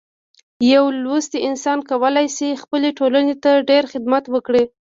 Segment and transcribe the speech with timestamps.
[0.73, 4.63] یو لوستی انسان کولی شي خپلې ټولنې ته ډیر خدمت وکړي.